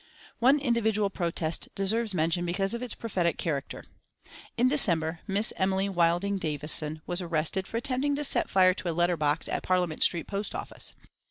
[0.39, 3.83] One individual protest deserves mention because of its prophetic character.
[4.57, 8.97] In December Miss Emily Wilding Davison was arrested for attempting to set fire to a
[8.97, 10.95] letter box at Parliament Street Post Office.